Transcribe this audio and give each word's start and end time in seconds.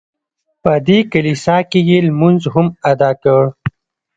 په 0.63 0.73
دې 0.87 0.99
کلیسا 1.11 1.57
کې 1.69 1.79
یې 1.89 1.97
لمونځ 2.07 2.41
هم 2.53 2.67
ادا 2.91 3.11
کړ. 3.23 3.41